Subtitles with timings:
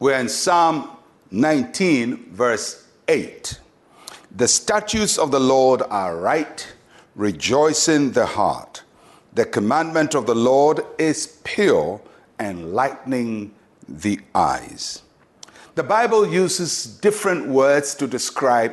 [0.00, 0.88] We're in Psalm
[1.30, 3.60] 19, verse 8.
[4.34, 6.66] The statutes of the Lord are right,
[7.14, 8.82] rejoicing the heart.
[9.34, 12.00] The commandment of the Lord is pure,
[12.38, 13.54] enlightening
[13.86, 15.02] the eyes.
[15.74, 18.72] The Bible uses different words to describe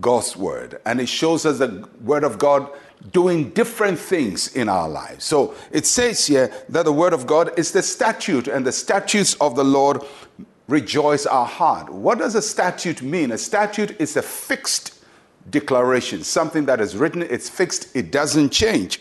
[0.00, 2.70] God's word, and it shows us the word of God
[3.12, 5.24] doing different things in our lives.
[5.24, 9.34] So it says here that the word of God is the statute, and the statutes
[9.34, 10.02] of the Lord
[10.68, 11.92] rejoice our heart.
[11.92, 13.32] What does a statute mean?
[13.32, 15.04] A statute is a fixed
[15.50, 19.00] declaration, something that is written, it's fixed, it doesn't change.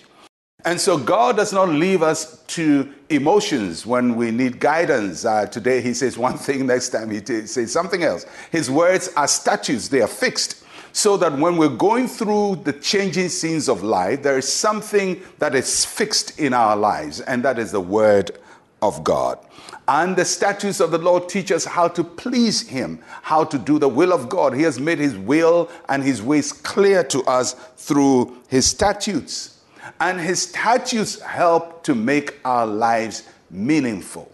[0.65, 5.25] And so God does not leave us to emotions when we need guidance.
[5.25, 8.25] Uh, today he says one thing, next time he t- says something else.
[8.51, 10.63] His words are statutes, they are fixed.
[10.95, 15.55] So that when we're going through the changing scenes of life, there is something that
[15.55, 18.37] is fixed in our lives, and that is the word
[18.83, 19.39] of God.
[19.87, 23.79] And the statutes of the Lord teach us how to please Him, how to do
[23.79, 24.53] the will of God.
[24.53, 29.53] He has made His will and His ways clear to us through His statutes.
[29.99, 34.31] And his statutes help to make our lives meaningful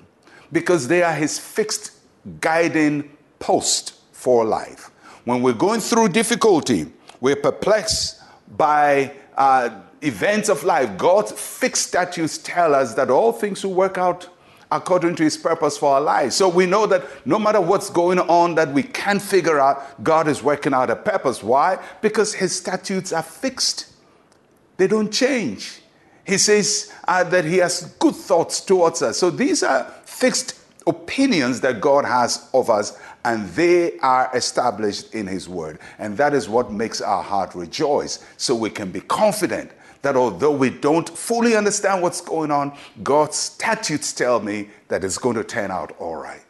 [0.52, 1.92] because they are his fixed
[2.40, 4.92] guiding post for life.
[5.26, 8.22] When we're going through difficulty, we're perplexed
[8.58, 9.70] by uh,
[10.02, 10.98] events of life.
[10.98, 14.30] God's fixed statutes tell us that all things will work out
[14.72, 16.36] according to his purpose for our lives.
[16.36, 20.28] So we know that no matter what's going on that we can't figure out, God
[20.28, 21.42] is working out a purpose.
[21.42, 21.80] Why?
[22.02, 23.88] Because his statutes are fixed.
[24.78, 25.82] They don't change.
[26.30, 29.18] He says uh, that He has good thoughts towards us.
[29.18, 35.26] So these are fixed opinions that God has of us, and they are established in
[35.26, 35.80] His Word.
[35.98, 38.24] And that is what makes our heart rejoice.
[38.38, 43.36] So we can be confident that although we don't fully understand what's going on, God's
[43.36, 46.42] statutes tell me that it's going to turn out all right.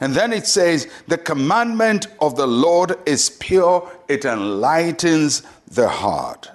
[0.00, 6.50] And then it says, The commandment of the Lord is pure, it enlightens the heart.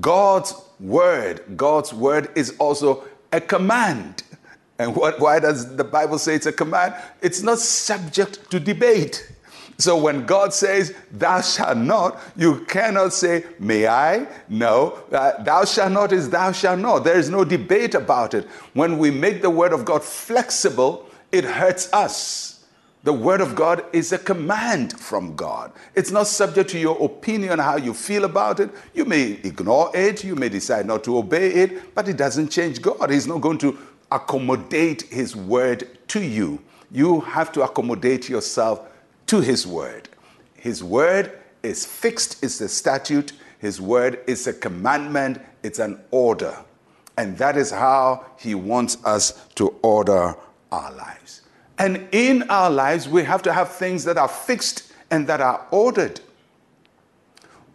[0.00, 4.22] God's word, God's word is also a command.
[4.78, 6.94] And what, why does the Bible say it's a command?
[7.20, 9.30] It's not subject to debate.
[9.80, 14.26] So when God says, Thou shalt not, you cannot say, May I?
[14.48, 14.98] No.
[15.10, 17.00] Uh, thou shalt not is thou shalt not.
[17.00, 18.46] There is no debate about it.
[18.74, 22.50] When we make the word of God flexible, it hurts us.
[23.02, 25.72] The Word of God is a command from God.
[25.94, 28.68] It's not subject to your opinion, how you feel about it.
[28.92, 32.82] You may ignore it, you may decide not to obey it, but it doesn't change
[32.82, 33.08] God.
[33.08, 33.78] He's not going to
[34.12, 36.62] accommodate His Word to you.
[36.92, 38.89] You have to accommodate yourself
[39.30, 40.08] to His Word.
[40.54, 41.30] His Word
[41.62, 43.32] is fixed, it's a statute.
[43.60, 46.56] His Word is a commandment, it's an order.
[47.16, 50.34] And that is how He wants us to order
[50.72, 51.42] our lives.
[51.78, 55.64] And in our lives, we have to have things that are fixed and that are
[55.70, 56.20] ordered.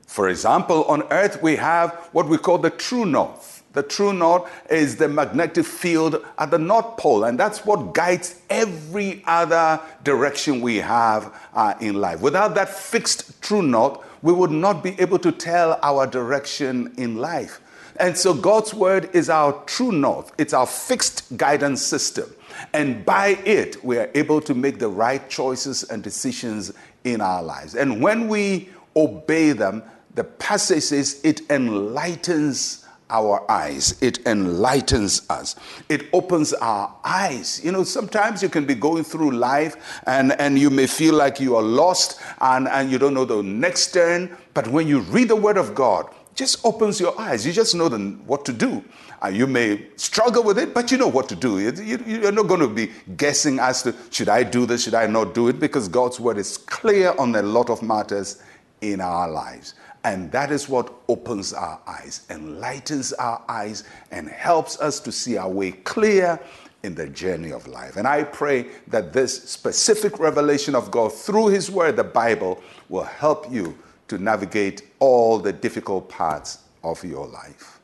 [0.07, 3.63] For example, on earth, we have what we call the true north.
[3.75, 8.41] The true north is the magnetic field at the North Pole, and that's what guides
[8.49, 12.21] every other direction we have uh, in life.
[12.21, 17.17] Without that fixed true north, we would not be able to tell our direction in
[17.17, 17.61] life.
[17.97, 22.33] And so God's word is our true north, it's our fixed guidance system.
[22.73, 26.71] And by it, we are able to make the right choices and decisions
[27.03, 27.75] in our lives.
[27.75, 34.01] And when we obey them, the passage says it enlightens our eyes.
[34.01, 35.55] It enlightens us.
[35.89, 37.63] It opens our eyes.
[37.63, 41.39] You know, sometimes you can be going through life and, and you may feel like
[41.39, 44.35] you are lost and, and you don't know the next turn.
[44.53, 47.45] But when you read the Word of God, just opens your eyes.
[47.45, 47.89] You just know
[48.25, 48.83] what to do.
[49.23, 51.59] Uh, you may struggle with it, but you know what to do.
[51.59, 55.07] You, you're not going to be guessing as to should I do this, should I
[55.07, 58.43] not do it, because God's word is clear on a lot of matters
[58.81, 59.75] in our lives.
[60.05, 65.35] And that is what opens our eyes, enlightens our eyes, and helps us to see
[65.35, 66.39] our way clear
[66.83, 67.97] in the journey of life.
[67.97, 73.03] And I pray that this specific revelation of God through His Word, the Bible, will
[73.03, 73.75] help you
[74.07, 77.79] to navigate all the difficult parts of your life.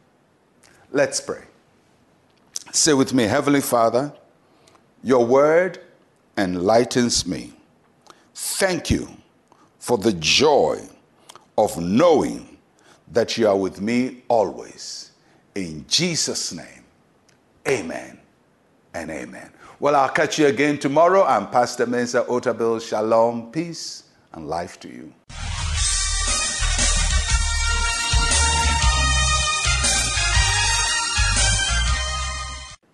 [0.91, 1.45] Let's pray.
[2.71, 4.13] Say with me, Heavenly Father,
[5.03, 5.79] your word
[6.37, 7.53] enlightens me.
[8.35, 9.09] Thank you
[9.79, 10.87] for the joy
[11.57, 12.57] of knowing
[13.11, 15.11] that you are with me always.
[15.55, 16.83] In Jesus' name,
[17.67, 18.19] amen
[18.93, 19.51] and amen.
[19.79, 21.23] Well, I'll catch you again tomorrow.
[21.23, 22.87] I'm Pastor Mensa Otabil.
[22.87, 24.03] Shalom, peace,
[24.33, 25.13] and life to you.